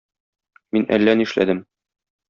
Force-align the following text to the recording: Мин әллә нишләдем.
Мин 0.77 0.89
әллә 0.99 1.17
нишләдем. 1.23 1.65